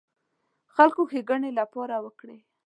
خلکو 0.75 1.01
ښېګڼې 1.11 1.51
لپاره 1.59 1.95
وکړ. 2.05 2.27